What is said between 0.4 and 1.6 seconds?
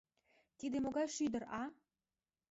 Тиде могай шӱдыр,